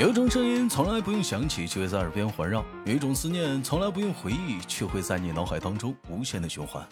[0.00, 6.82] 有一种声音从来不用响起，却会在耳边环绕；有一种思念从来不用回忆，却会在你脑海当中无限的循环。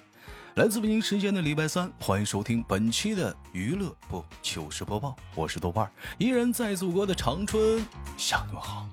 [0.57, 7.83] 来自北京时间的礼拜三，欢迎收听本期的娱乐不糗事播报，我是豆瓣，依然在祖国的长春
[8.19, 8.87] 向你们好。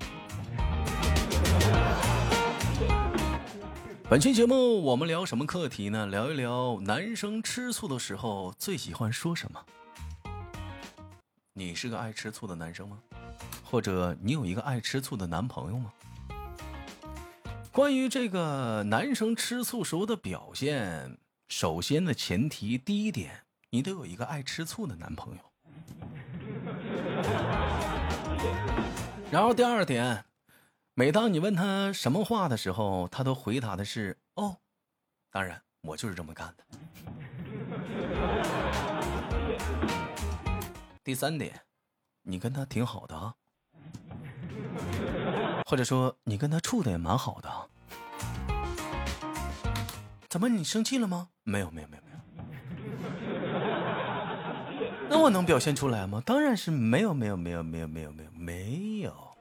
[4.08, 6.06] 本期节目我们聊什么课题呢？
[6.06, 9.60] 聊一聊男生吃醋的时候最喜欢说什么。
[11.58, 12.98] 你是个爱吃醋的男生吗？
[13.64, 15.90] 或者你有一个爱吃醋的男朋友吗？
[17.72, 21.16] 关于这个男生吃醋时候的表现，
[21.48, 25.40] 首先的前提第一点，你得有一个爱吃醋的男朋友。
[29.30, 30.26] 然后第二点，
[30.92, 34.58] 每当你问他什么话的时候，他都回答的是“哦”，
[35.32, 36.64] 当然我就是这么干的。
[41.06, 41.62] 第三点，
[42.22, 43.32] 你跟他挺好的啊。
[45.64, 47.70] 或者说你跟他处的也蛮好的，
[50.28, 51.28] 怎么你生气了吗？
[51.44, 52.18] 没有没有没有没有。
[55.08, 56.20] 那我能表现出来吗？
[56.26, 59.38] 当然是没有没有没有没有没有没有没有。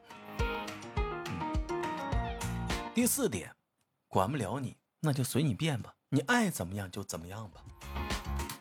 [2.94, 3.52] 第四点，
[4.08, 7.64] 管不了你，那就随你便吧，你爱怎么样就怎么样吧。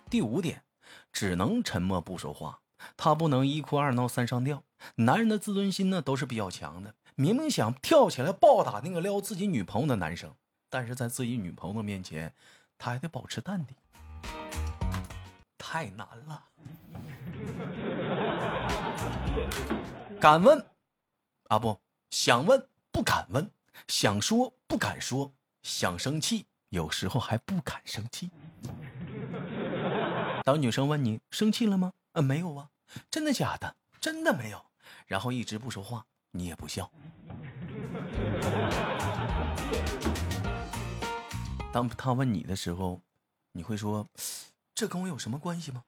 [0.08, 0.64] 第五点，
[1.12, 2.58] 只能沉默不说话，
[2.96, 4.62] 他不能一哭二闹三上吊。
[4.96, 6.94] 男人的自尊心呢都是比较强的。
[7.14, 10.34] 明明想跳起来暴打那个撩自己女朋友的男生，
[10.68, 12.34] 但是在自己女朋友面前，
[12.76, 13.76] 他还得保持淡定，
[15.56, 16.44] 太难了。
[20.20, 20.66] 敢问
[21.48, 21.78] 啊不
[22.10, 23.50] 想问不敢问，
[23.86, 28.30] 想说不敢说，想生气有时候还不敢生气。
[30.44, 31.92] 当女生问你生气了吗？
[32.12, 32.68] 啊没有啊，
[33.10, 33.76] 真的假的？
[34.00, 34.64] 真的没有。
[35.06, 36.06] 然后一直不说话。
[36.36, 36.90] 你也不笑。
[41.72, 43.00] 当他问你的时候，
[43.52, 44.08] 你会说
[44.74, 45.84] ：“这跟我有什么关系吗？”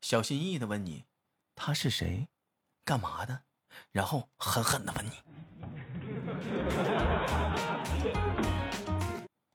[0.00, 1.04] 小心翼翼的问你
[1.54, 2.28] ：“他是谁？
[2.86, 3.42] 干嘛的？”
[3.92, 5.12] 然后狠狠的问你。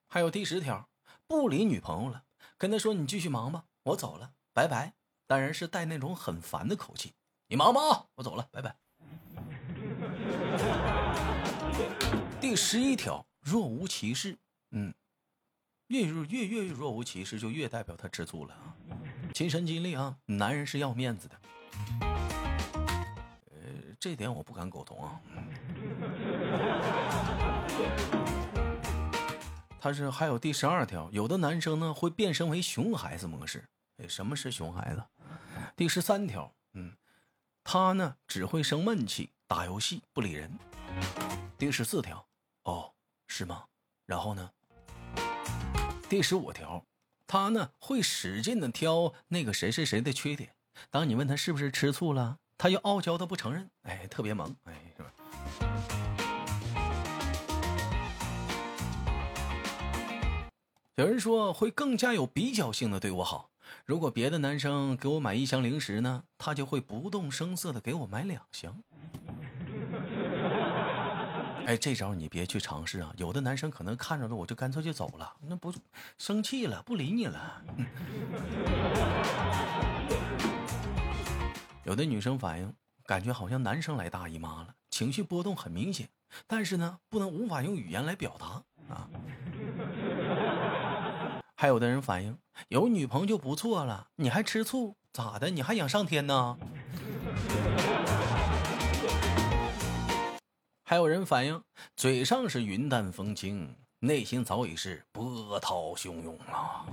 [0.08, 0.88] 还有第十条，
[1.26, 2.26] 不理女朋友了，
[2.60, 4.94] 跟他说：“你继续忙吧，我走了，拜拜。”
[5.34, 7.12] 当然是带那种很烦的口气。
[7.48, 8.76] 你忙吧，我走了，拜拜。
[12.40, 14.38] 第十一条，若无其事。
[14.70, 14.94] 嗯，
[15.88, 18.78] 越越越越若无其事，就越代表他吃醋了啊！
[19.34, 21.36] 亲身经历啊，男人是要面子的。
[23.50, 23.58] 呃，
[24.00, 25.20] 这点我不敢苟同啊。
[29.82, 33.68] 他是还有第十二条，有的男生呢会变身为熊孩子模式。
[33.98, 35.04] 哎，什么是熊孩子？
[35.76, 36.96] 第十三条，嗯，
[37.64, 40.52] 他呢只会生闷气，打游戏不理人。
[41.58, 42.24] 第十四条。
[42.66, 42.94] 哦，
[43.28, 43.66] 是吗？
[44.06, 44.52] 然后呢？
[46.08, 46.86] 第十五条，
[47.26, 50.54] 他呢会使劲的挑那个谁谁谁的缺点。
[50.92, 55.12] 当你问他是不是吃醋了，他又傲娇的不承认，哎，特别萌，哎，是吧？
[60.98, 63.50] 有人说会更加有比较性的对我好。
[63.86, 68.82] 如果别的男生给我买一箱零食呢，他就会不动声色的给我买两箱。
[71.66, 73.14] 哎，这招你别去尝试啊！
[73.18, 75.74] 有的男生可能看着了我就干脆就走了，那不
[76.18, 77.62] 生气了，不理你了。
[81.84, 82.74] 有的女生反映，
[83.06, 86.08] 感觉好像男生来大姨妈了，情绪波动很明显，
[86.48, 88.64] 但是呢，不能无法用语言来表达
[88.96, 89.10] 啊。
[91.64, 92.38] 还有的人反映，
[92.68, 95.50] 有女朋友就不错了，你还吃醋，咋的？
[95.50, 96.58] 你还想上天呢？
[100.84, 101.64] 还有人反映，
[101.96, 106.86] 嘴上是云淡风轻，内心早已是波涛汹涌啊。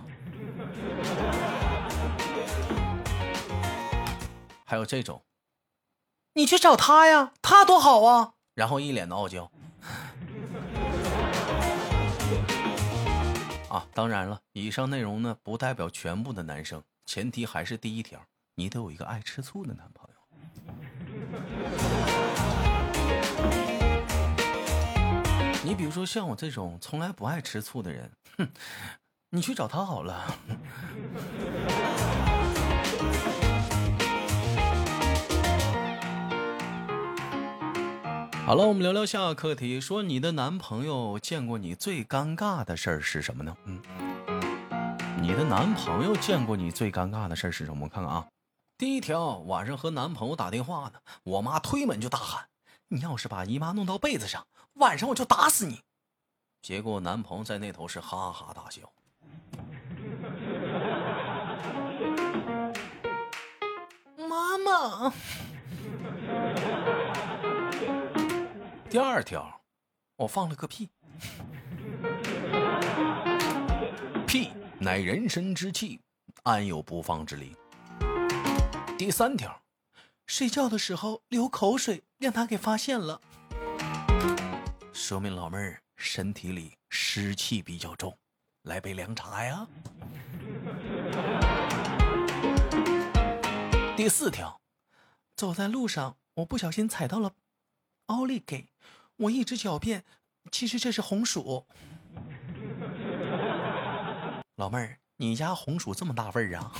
[4.64, 5.24] 还有这种，
[6.34, 9.50] 你去找他呀，他多好啊，然后一脸的傲娇。
[13.70, 18.20] 啊，当然了，以上内容呢不代表全部的男生，前提还是第一条，
[18.56, 20.16] 你得有一个爱吃醋的男朋友。
[25.62, 28.48] 你比如说像我这种从来不爱吃醋的人，哼，
[29.30, 30.34] 你去找他好了。
[38.50, 43.56] 好了，我们聊聊下个课题，说你的男朋友见过你最尴尬的事儿是什么呢？
[43.64, 43.80] 嗯，
[45.22, 47.84] 你的男朋友见过你最尴尬的事儿是什么？
[47.84, 48.26] 我看看啊，
[48.76, 52.46] 第一条，晚上和男朋友打电话呢，我妈推门就大喊
[52.90, 54.44] ：“你要是把姨妈弄到被子上，
[54.80, 55.82] 晚上我就打死你。”
[56.60, 58.90] 结果男朋友在那头是哈哈大笑。
[64.28, 65.12] 妈妈。
[68.90, 69.62] 第二条，
[70.16, 70.90] 我放了个屁。
[74.26, 74.50] 屁
[74.80, 76.00] 乃人身之气，
[76.42, 77.54] 安有不放之理？
[78.98, 79.62] 第三条，
[80.26, 83.20] 睡觉的时候流口水，让他给发现了，
[84.92, 88.18] 说明老妹儿身体里湿气比较重，
[88.62, 89.68] 来杯凉茶呀。
[93.96, 94.60] 第四条，
[95.36, 97.34] 走在路上，我不小心踩到了
[98.06, 98.68] 奥利给，
[99.20, 100.04] 我一直狡辩，
[100.50, 101.66] 其实这是红薯。
[104.56, 106.72] 老妹儿，你家红薯这么大味儿啊？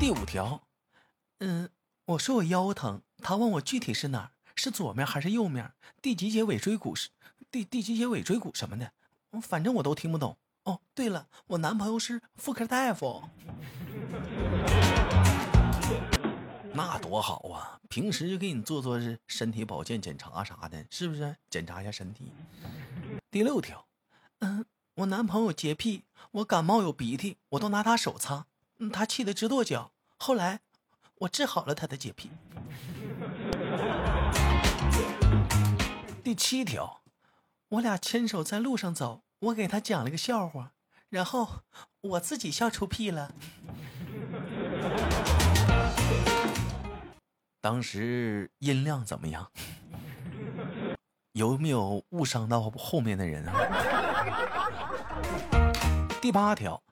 [0.00, 0.60] 第五条，
[1.38, 1.70] 嗯，
[2.06, 5.72] 我说我腰疼，他问我具体是哪儿，是左面还是右面，
[6.02, 7.10] 第几节尾椎骨是
[7.52, 8.90] 第第几节尾椎骨什么的，
[9.40, 10.36] 反正我都听不懂。
[10.64, 13.22] 哦，对了，我男朋友是妇科大夫，
[16.76, 17.80] 那多好啊！
[17.88, 21.34] 平时就给你做做是身体保健检查啥的，是不是？
[21.48, 22.30] 检查一下身体。
[23.30, 23.86] 第六条，
[24.40, 24.62] 嗯，
[24.96, 28.44] 我男朋友洁癖，我感冒有鼻涕，我都拿他手擦，
[28.92, 29.90] 他气得直跺脚。
[30.18, 30.60] 后来，
[31.20, 32.30] 我治好了他的洁癖。
[36.22, 37.00] 第七条，
[37.70, 40.72] 我俩牵手在路上走，我给他讲了个笑话，
[41.08, 41.62] 然后
[42.02, 43.32] 我自己笑出屁了。
[47.66, 49.50] 当时音量怎么样？
[51.34, 53.54] 有没有误伤到后面的人啊？
[56.22, 56.84] 第八条，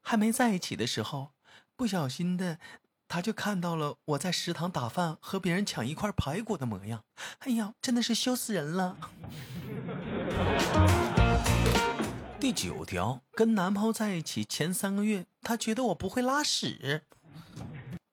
[0.00, 1.32] 还没在一起的时候。
[1.74, 2.60] 不小心的，
[3.08, 7.02] 他就看到了我在食堂打饭和别人抢一块排骨的模样。
[7.40, 8.96] 哎呀，真的是羞死人了！
[12.38, 17.02] 第九条，跟男朋友在一起前三个月，他觉得我不会拉屎。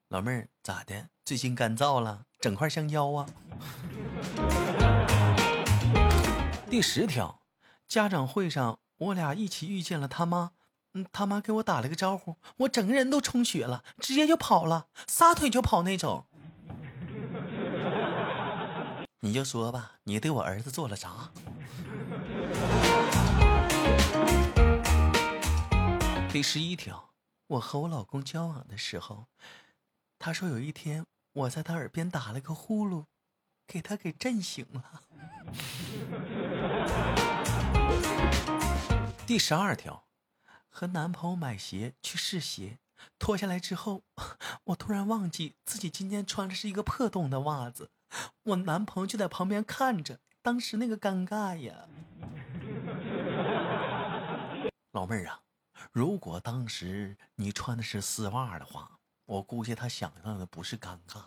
[0.09, 1.09] 老妹儿咋的？
[1.23, 3.29] 最近干燥了，整块香蕉啊？
[6.67, 7.43] 第十条，
[7.87, 10.53] 家长会上我俩一起遇见了他妈。
[10.95, 16.25] 嗯，他妈给我打了个招呼，我整个人都充血了，直接就跑了，撒腿就跑那种。
[19.19, 21.29] 你就说吧，你对我儿子做了啥？
[26.31, 27.11] 第十一条，
[27.45, 29.27] 我和我老公交往的时候，
[30.19, 33.05] 他说有一天我在他耳边打了个呼噜，
[33.65, 35.01] 给他给震醒了。
[39.25, 40.05] 第十二条。
[40.71, 42.77] 和男朋友买鞋去试鞋，
[43.17, 44.03] 脱下来之后，
[44.65, 47.89] 我突然忘记自己今天穿的是一个破洞的袜子，
[48.43, 51.87] 我男朋友就在旁边看着，当时那个尴尬呀！
[54.93, 55.41] 老妹儿啊，
[55.91, 58.98] 如果当时你穿的是丝袜的话，
[59.29, 61.25] 我估计他想象的不是尴尬。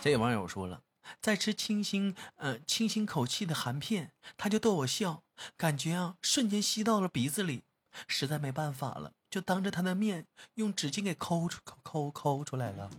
[0.00, 0.82] 这网友说了。
[1.20, 5.22] 在吃清新，呃，清新口气的含片，他就逗我笑，
[5.56, 7.62] 感觉啊，瞬间吸到了鼻子里，
[8.08, 12.90] 实在没办法了，就当着他的面用纸巾给抠出抠抠出来了。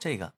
[0.00, 0.34] 这个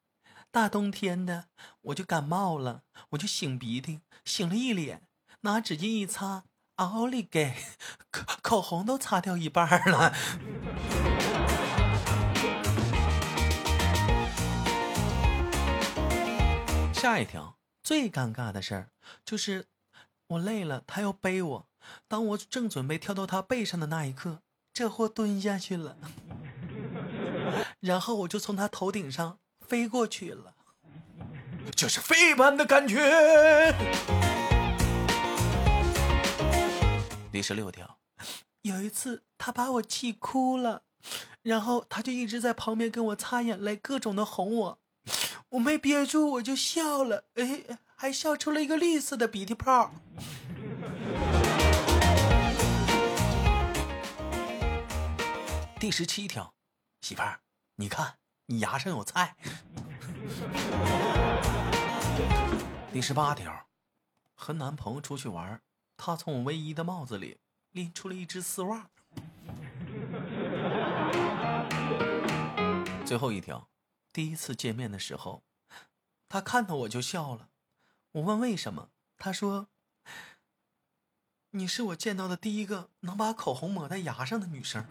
[0.51, 1.47] 大冬天的，
[1.81, 5.03] 我就感冒了，我就擤鼻涕，擤了一脸，
[5.45, 6.45] 拿纸巾一擦，
[6.77, 7.57] 奥利给，
[8.13, 10.15] 口口红都擦掉一半了。
[16.95, 18.91] 下一条最尴尬的事儿
[19.25, 19.67] 就是，
[20.29, 21.67] 我累了，他要背我。
[22.07, 25.97] 当我正准备跳到他背上的那一刻，这货蹲下去了，
[27.81, 30.55] 然后我就从他头顶上飞过去了，
[31.75, 34.22] 这是飞般的感觉。
[37.33, 37.99] 第十六条，
[38.61, 40.83] 有一次他把我气哭了，
[41.41, 44.79] 然后他就一直在旁边跟我擦眼泪，各种的哄我。
[45.49, 49.95] 我没憋住，我就笑了，哎，还笑出了一个绿色的鼻涕泡。
[55.81, 56.53] 第十七条，
[57.01, 57.41] 媳妇儿，
[57.77, 59.37] 你看你牙上有菜。
[62.93, 63.69] 第十八条，
[64.35, 65.63] 和男朋友出去玩，
[66.05, 67.39] 他从我唯一的帽子里
[67.71, 68.91] 拎出了一只丝袜。
[73.07, 73.69] 最后一条。
[74.13, 75.45] 第一次见面的时候，
[76.29, 77.51] 他看到我就笑了，
[78.11, 79.69] 我问为什么，他说
[81.55, 84.85] ：“你是我见到的第一个能把口红抹在牙上的女生。”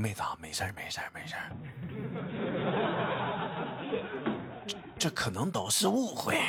[0.00, 1.52] 没咋，没事儿，没事儿，没事儿。
[4.98, 6.40] 这可能都是误会。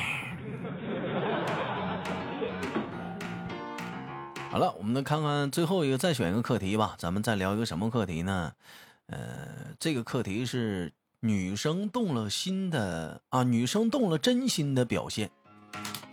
[4.49, 6.95] 好了，我们来看看最后一个，再选一个课题吧。
[6.97, 8.53] 咱们再聊一个什么课题呢？
[9.07, 15.29] 呃，这个课题是女生动了心的啊，女生动了真心的表现。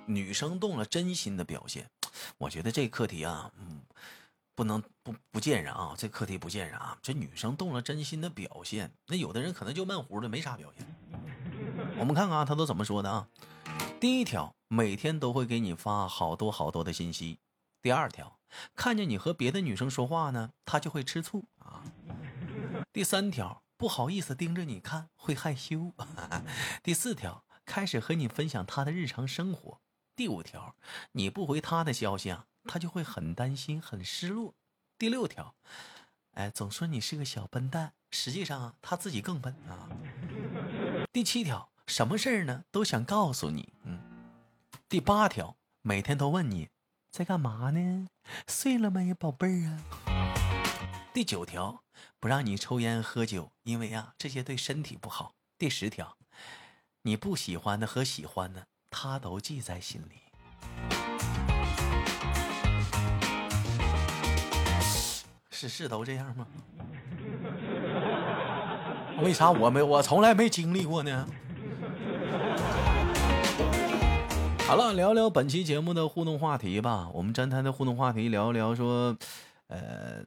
[0.06, 1.88] 女生动了真心的表现，
[2.38, 3.80] 我觉得这课题啊，嗯，
[4.58, 6.98] 不能不不见人啊，这课题不见人啊。
[7.00, 10.84] 这女生动了真心的表现，那有的人可能就闷乎的，没啥表现。
[11.96, 13.28] 我们看看啊，他都怎么说的啊？
[14.00, 17.38] 第一条，每天都会给你发好多好多的信息。
[17.80, 18.40] 第二条，
[18.74, 21.84] 看见你和别的女生说话呢，他就会吃醋啊。
[22.92, 25.92] 第三条，不好意思盯着你看，会害羞。
[26.82, 29.80] 第四条，开始和你分享他的日常生活。
[30.16, 30.74] 第五条，
[31.12, 34.54] 你不回他的消息啊，他就会很担心、很失落。
[34.98, 35.54] 第六条，
[36.34, 39.88] 哎，总说你是个小笨蛋，实际上啊，他自己更笨啊。
[41.12, 43.98] 第七条，什么事儿呢都想告诉你，嗯。
[44.88, 46.68] 第八条，每天都问你。
[47.10, 48.06] 在干嘛呢？
[48.46, 49.82] 睡了没，宝贝儿啊？
[51.14, 51.82] 第九条，
[52.20, 55.34] 不让你抽烟喝酒，因为啊，这些对身体不好。
[55.56, 56.16] 第十条，
[57.02, 61.07] 你不喜欢的和喜欢的，他都记在心里。
[65.60, 66.46] 是是都这样吗？
[69.24, 71.26] 为啥我没我从来没经历过呢？
[74.68, 77.08] 好了，聊聊本期节目的互动话题吧。
[77.12, 79.16] 我们站台的互动话题聊一聊，说，
[79.66, 80.22] 呃，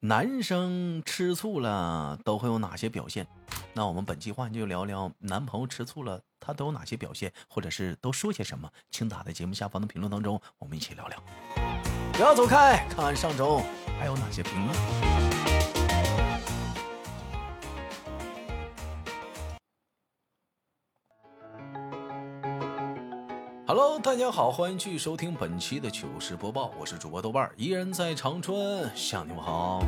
[0.00, 3.26] 男生吃醋了都会有哪些表现？
[3.74, 8.70] 那我们本期话就聊聊男朋友吃醋了，他都有哪些表现，或者是都说些什么？
[8.90, 11.22] 请打在节目下方的评论当中，我们一起聊聊。
[12.14, 13.60] 不要走开，看看上周
[13.98, 14.76] 还有哪些评论。
[23.66, 29.82] Hello，大家好，欢迎继续收听本期的糗事播报，我是主播豆瓣依然在长春向你们好。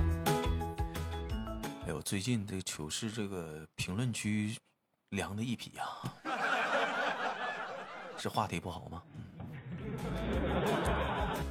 [1.86, 4.56] 哎呦，最近这个糗事这个评论区
[5.10, 5.84] 凉的一批呀，
[8.18, 9.02] 是话题不好吗？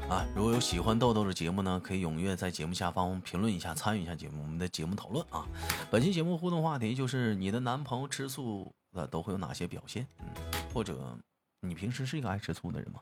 [0.09, 5.45] 啊，如果有喜欢豆豆的节目呢，可以踊跃在节目下方评论一下，参与一下节目我们的节目讨论啊。
[5.91, 10.07] 本期节目互动话题就是你的男朋友吃醋了都会有哪些表现？
[10.19, 10.27] 嗯，
[10.73, 11.17] 或者。
[11.61, 13.01] 你平时是一个爱吃醋的人吗？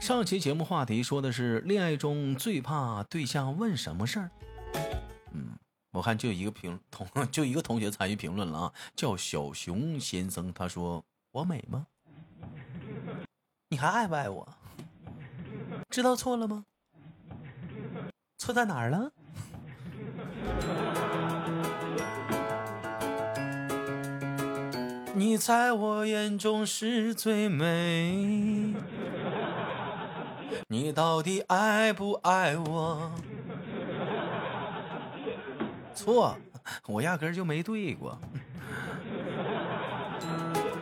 [0.00, 4.30] 上期节目话题说的是恋爱中最怕对象问什么事儿。
[5.32, 5.58] 嗯，
[5.90, 11.84] 我看就一个评同 就一个同学参与评论了啊，叫小熊先生，他说我美吗？
[13.68, 14.48] 你还爱不爱我？
[15.94, 16.64] 知道错了吗？
[18.36, 19.12] 错在哪儿了？
[25.14, 28.74] 你在我眼中是最美，
[30.66, 33.12] 你到底爱不爱我？
[35.94, 36.36] 错，
[36.88, 38.18] 我压根就没对过。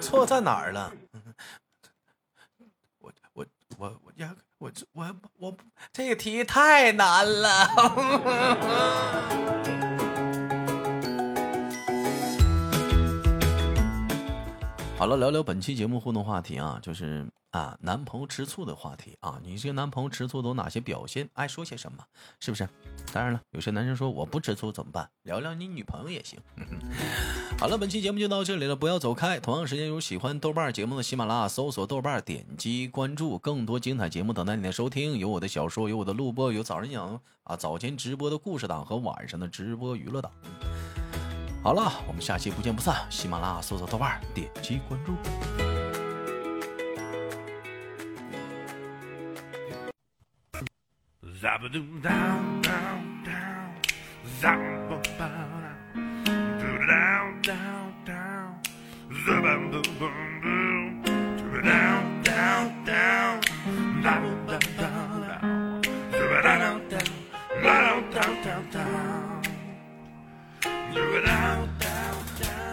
[0.00, 0.90] 错在哪儿了？
[2.98, 5.56] 我我我我压根我我我
[5.92, 7.68] 这个题太难了。
[15.02, 19.40] 好了，聊聊本期节目互动话题啊，就是啊，男朋友吃醋的话题啊。
[19.42, 21.28] 你这个男朋友吃醋都有哪些表现？
[21.32, 21.98] 爱说些什么？
[22.38, 22.68] 是不是？
[23.12, 25.10] 当然了，有些男生说我不吃醋怎么办？
[25.24, 26.38] 聊聊你女朋友也行。
[27.58, 29.40] 好了，本期节目就到这里了，不要走开。
[29.40, 35.18] 同样时间有喜欢豆瓣节目的喜马拉雅搜索豆瓣，点击关注，更多精彩节目等待你的收听。
[35.18, 40.30] 有我的小说，有我的录播，有早上讲啊早间直播的故事档和晚上的直播娱乐档。
[41.62, 43.06] 好了，我们下期不见不散。
[43.08, 45.14] 喜马拉雅搜索豆瓣，点击关注。